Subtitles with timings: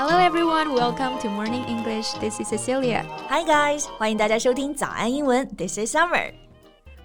[0.00, 2.14] Hello everyone, welcome to Morning English.
[2.14, 3.04] This is Cecilia.
[3.28, 5.46] Hi guys，欢迎大家收听早安英文。
[5.54, 6.32] This is Summer.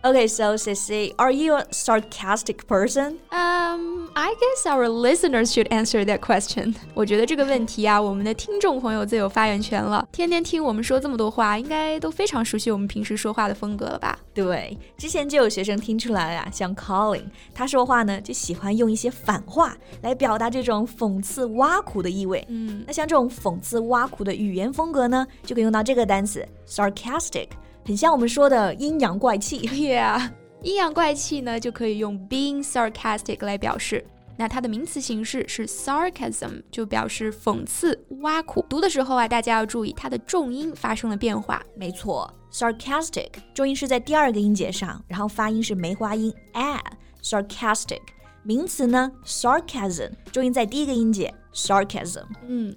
[0.06, 3.20] Okay, so Sissy, are you a sarcastic person?
[3.32, 6.74] Um, I guess our listeners should answer that question.
[6.96, 10.08] 我觉得这个问题啊，我们的听众朋友最有发言权了。
[10.12, 14.18] 天天听我们说这么多话，应该都非常熟悉我们平时说话的风格了吧？
[14.34, 22.44] 对，之前就有学生听出来啊，像 Colin，他说话呢就喜欢用一些反话来表达这种讽刺挖苦的意味。
[22.50, 27.50] 嗯，那像这种讽刺挖苦的语言风格呢，就可以用到这个单词 sarcastic。
[27.87, 29.61] 很像我们说的阴阳怪气。
[29.61, 30.31] Yeah，
[30.63, 34.05] 阴阳怪气呢就可以用 being sarcastic 来表示。
[34.39, 38.63] 那它的名词形式是 sarcasm，就表示讽刺、挖苦。
[38.69, 41.63] 读的时候啊，大家要注意它的重音发生了变化。
[41.75, 46.79] 没错，sarcastic 重音是在第二个音节上，然后发音是梅花音 a。
[47.23, 48.01] sarcastic
[48.43, 52.25] 名词呢，sarcasm 重音在第一个音节 sarcasm。
[52.47, 52.75] 嗯。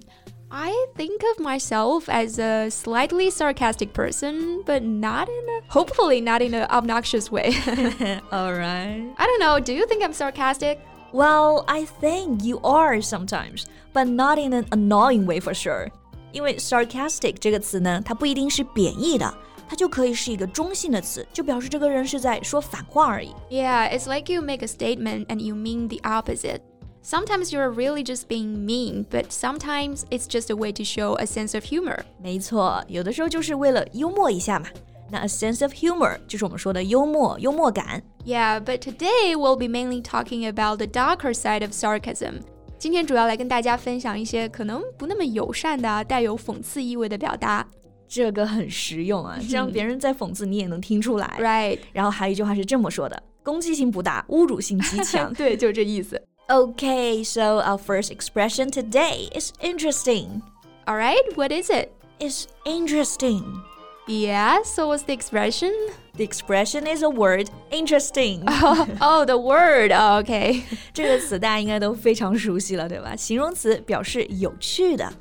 [0.51, 6.41] I think of myself as a slightly sarcastic person, but not in a hopefully not
[6.41, 7.53] in an obnoxious way.
[8.31, 9.03] All right.
[9.17, 9.59] I don't know.
[9.59, 10.79] Do you think I'm sarcastic?
[11.11, 15.89] Well, I think you are sometimes, but not in an annoying way for sure.
[16.31, 19.33] 因为 sarcastic 这个词呢，它不一定是贬义的，
[19.67, 23.31] 它就可以是一个中性的词，就表示这个人是在说反话而已。
[23.49, 26.59] Yeah, it's like you make a statement and you mean the opposite.
[27.03, 31.25] Sometimes you're really just being mean, but sometimes it's just a way to show a
[31.25, 31.99] sense of humor.
[32.19, 34.67] 没错，有的时候就是为了幽默一下嘛。
[35.11, 38.01] 那 a sense of humor 就是我们说的幽默、幽默感。
[38.25, 42.41] Yeah, but today we'll be mainly talking about the darker side of sarcasm.
[42.79, 47.67] 今天主要来跟大家分享一些可能不那么友善的、带有讽刺意味的表达。
[48.07, 51.37] 这个很实用啊，这样别人在讽刺你也能听出来。
[51.39, 51.79] Right。
[51.93, 55.31] 然后还有一句话是这么说的：攻击性不大，侮辱性极强。
[55.33, 56.19] 对，就这意思。
[56.49, 60.41] Okay, so our first expression today is interesting.
[60.87, 61.91] All right, what is it?
[62.19, 63.61] It's interesting.
[64.07, 65.73] Yeah, so what's the expression?
[66.13, 68.43] The expression is a word, interesting.
[68.47, 69.91] Oh, oh the word.
[69.91, 70.61] Oh, okay.
[70.93, 73.15] 这个词大家应该都非常熟悉了，对吧？
[73.15, 75.11] 形容词表示有趣的。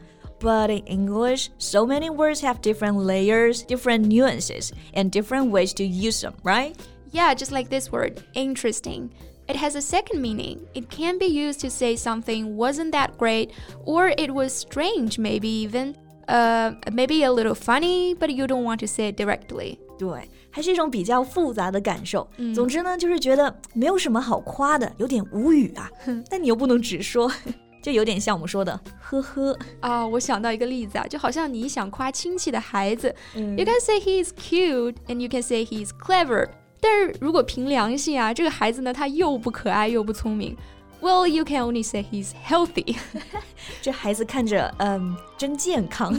[0.41, 5.85] But in English, so many words have different layers, different nuances, and different ways to
[5.85, 6.75] use them, right?
[7.13, 9.09] Yeah, just like this word, interesting.
[9.49, 10.61] It has a second meaning.
[10.75, 13.51] It can be used to say something wasn't that great,
[13.85, 15.95] or it was strange, maybe even.
[16.27, 19.77] Uh, maybe a little funny, but you don't want to say it directly.
[19.99, 22.27] 对，还是一种比较复杂的感受。
[22.39, 25.91] 嗯、总之呢，就是觉得没有什么好夸的，有点无语啊。
[26.31, 27.31] 但你又不能直说，
[27.83, 30.07] 就有点像我们说的“呵呵”啊。
[30.07, 36.49] 我想到一个例子啊，就好像你想夸亲戚的孩子、嗯、，you can say he is cute and you can say he is clever。
[36.81, 40.57] 但是如果凭良心啊，这个孩子呢，他又不可爱又不聪明。
[41.01, 42.97] Well, you can only say he's healthy
[43.83, 46.17] 这孩子看着嗯真健康，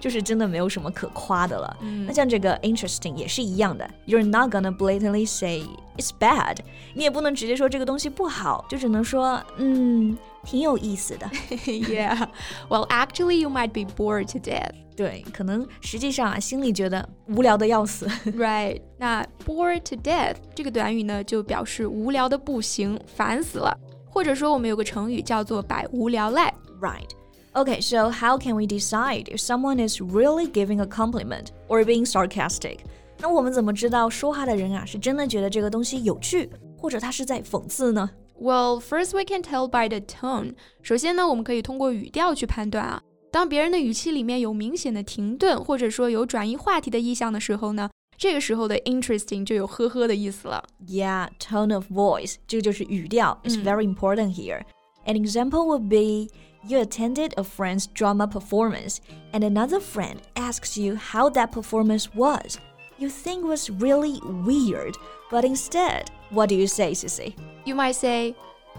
[0.00, 1.76] 就是真的没有什么可夸的了。
[1.82, 5.62] 嗯、那像这个 interesting 也是一样的，You're not gonna blatantly say
[5.96, 6.56] it's bad，
[6.94, 11.30] 你也不能直接说这个东西不好，就只能说嗯挺有意思的。
[11.66, 12.26] yeah,
[12.68, 14.72] well, actually, you might be bored to death.
[14.98, 18.06] 对，可能实际上啊，心里觉得无聊的要死。
[18.36, 23.76] right，那 bored to death 这个短语呢，就表示无聊的不行，烦死了。
[24.08, 26.54] 或者说，我们有个成语叫做百无聊赖。
[26.80, 27.08] Right.
[27.54, 32.04] Okay, so how can we decide if someone is really giving a compliment or being
[32.04, 32.78] sarcastic?
[33.18, 36.48] 那我们怎么知道说话的人啊是真的觉得这个东西有趣，
[36.78, 38.08] 或者他是在讽刺呢？
[38.40, 40.54] well, first we can tell by the tone.
[40.82, 43.02] 首先呢，我们可以通过语调去判断啊。
[43.31, 50.63] 当别人的语气里面有明显的停顿，或者说有转移话题的意向的时候呢，这个时候的 interesting 就有呵呵的意思了。
[50.87, 54.63] Yeah, tone of voice，这个就是语调，is very important here.
[55.05, 56.33] An example would be
[56.67, 58.97] you attended a friend's drama performance,
[59.31, 62.57] and another friend asks you how that performance was.
[62.97, 64.95] You think was really weird,
[65.31, 67.35] but instead, what do you say, Cici?
[67.63, 68.35] You might say,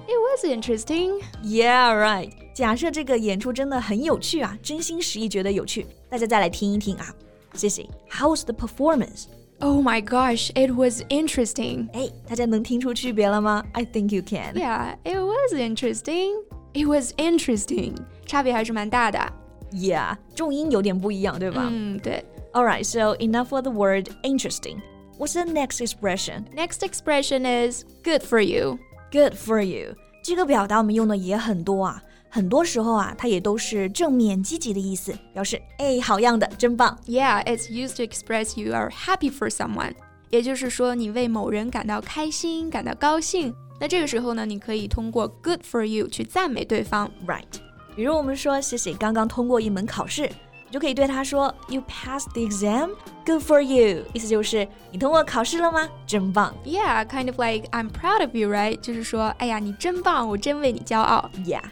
[0.06, 2.32] "It was interesting." Yeah, right.
[2.60, 7.13] 假设这个演出真的很有趣啊，真心实意觉得有趣，大家再来听一听啊。
[7.54, 9.25] Sissy, how was the performance?
[9.60, 11.89] Oh my gosh, it was interesting.
[11.94, 13.63] 哎，大家能听出区别了吗？
[13.72, 14.54] I think you can.
[14.54, 16.44] Yeah, it was interesting.
[16.74, 17.95] It was interesting.
[18.25, 19.19] 差别还是蛮大的。
[19.72, 21.68] Yeah，重音有点不一样，对吧？
[21.72, 22.24] 嗯，对。
[22.54, 24.81] All right, so enough for the word interesting.
[25.18, 26.45] What's the next expression?
[26.54, 28.80] Next expression is good for you.
[29.12, 29.95] Good for you.
[30.22, 36.98] 这个表达我们用的也很多啊， 很多时候啊，它也都是正面积极的意思，表示哎，好样的，真棒。
[37.06, 39.94] Yeah, it's used to express you are happy for someone.
[40.30, 43.54] 也就是说，你为某人感到开心，感到高兴。
[43.80, 47.10] 那这个时候呢，你可以通过 good for you 去赞美对方。
[47.25, 47.44] Right.
[47.95, 52.89] 比如我们说谢谢刚刚通过一门考试，你就可以对他说 You passed the exam,
[53.25, 54.04] good for you。
[54.13, 55.88] 意思就是你通过考试了吗？
[56.06, 56.54] 真棒。
[56.66, 58.80] Yeah, kind of like I'm proud of you, right？
[58.81, 61.30] 就是说，哎呀，你真棒，我真为你骄傲。
[61.45, 61.63] Yeah。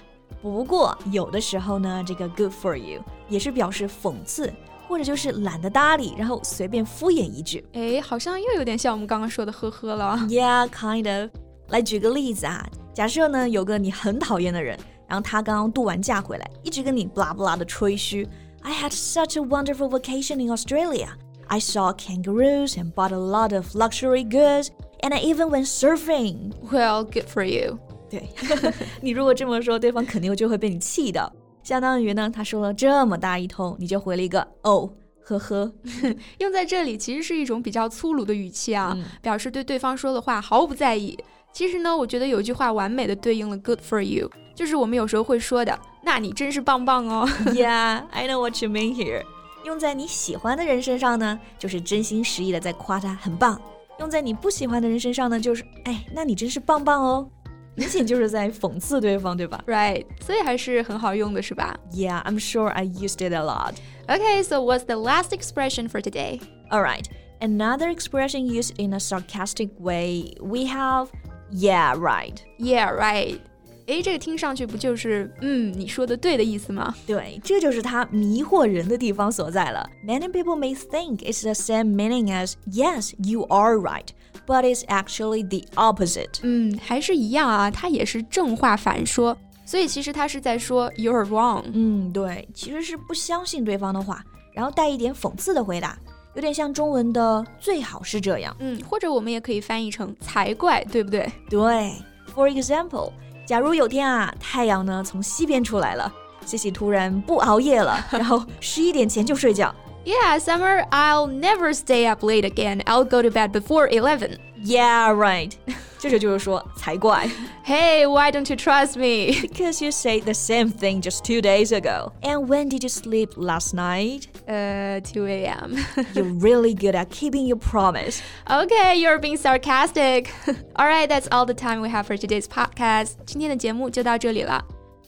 [0.42, 4.52] 不过有的时候呢，这个 good for you 也是表示讽刺，
[4.88, 7.66] 或者就是懒得搭理，然后随便敷衍一句。
[7.74, 10.18] 哎，好像又有点像我们刚刚说的呵呵了。
[10.28, 11.30] Yeah, kind of。
[11.70, 14.78] 来举个例子啊，假设呢有个你很讨厌的人，
[15.08, 18.28] 然后他刚刚度完假回来，一直跟你 blah blah 的吹嘘。
[18.62, 21.10] I had such a wonderful vacation in Australia.
[21.48, 24.70] I saw kangaroos and bought a lot of luxury goods,
[25.02, 26.54] and I even went surfing.
[26.72, 27.80] Well, good for you.
[28.11, 28.29] 对
[29.03, 31.31] 你如果这么说，对方肯定就会被你气到。
[31.63, 34.91] 相当于呢，他说了这么大一通，你就回了一个哦，
[35.23, 35.71] 呵呵。
[36.39, 41.19] 用在这里其实是一种比较粗鲁的语气啊，表示对对方说的话毫不在意。
[41.53, 47.29] 其实呢，我觉得有句话完美的对应了 “good for you”，就是我们有时候会说的“那你真是棒棒哦”。
[47.53, 49.25] Yeah, I know what you mean here。
[49.65, 53.57] 用在你喜欢的人身上呢，就是真心实意的在夸他很棒；
[53.99, 57.29] 用在你不喜欢的人身上呢，就是哎，那你真是棒棒哦。
[57.78, 59.64] 明显就是在讽刺对方，对吧？
[59.66, 61.76] Right，所以还是很好用的，是吧？
[61.92, 63.76] Yeah, I'm sure I used it a lot.
[64.08, 66.40] Okay, so what's the last expression for today?
[66.70, 67.06] All right,
[67.40, 70.34] another expression used in a sarcastic way.
[70.40, 71.08] We have
[71.52, 72.42] yeah, right.
[72.58, 73.40] Yeah, right.
[73.89, 76.95] 诶，这个听上去不就是嗯你说的对的意思吗？
[77.07, 79.89] 对，这就是它迷惑人的地方所在了。
[80.07, 84.07] Many people may think it's the same meaning as yes, you are right,
[84.47, 86.39] but it's actually the opposite.
[86.43, 91.65] 嗯，还是一样啊，它也是正话反说，所以其实它是在说 you're wrong。
[91.73, 95.99] 嗯，对，其实是不相信对方的话，然后带一点讽刺的回答。
[96.35, 101.27] 有点像中文的最好是这样，嗯，或者我们也可以翻译成才怪，对不对？
[101.49, 101.93] 对。
[102.37, 103.11] For example，
[103.49, 106.13] 假如有天啊，太阳呢从西边出来了，
[106.45, 109.75] 西西突然不熬夜了，然后十一点前就睡觉。
[110.05, 112.83] Yeah, Summer, I'll never stay up late again.
[112.83, 114.37] I'll go to bed before eleven.
[114.63, 115.53] Yeah, right.
[116.00, 117.28] 这个就是说才怪。
[117.66, 119.40] Hey, why don't you trust me?
[119.42, 122.12] Because you said the same thing just two days ago.
[122.22, 124.28] And when did you sleep last night?
[124.48, 125.78] Uh, 2 a.m.
[126.14, 128.22] you're really good at keeping your promise.
[128.50, 130.34] Okay, you're being sarcastic.
[130.76, 133.16] all right, that's all the time we have for today's podcast.
[133.26, 134.64] 今天的节目就到这里了。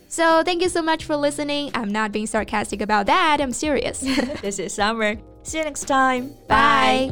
[0.08, 1.72] So thank you so much for listening.
[1.72, 3.42] I'm not being sarcastic about that.
[3.42, 4.00] I'm serious.
[4.42, 5.18] this is Summer.
[5.44, 6.32] See you next time.
[6.48, 7.12] Bye.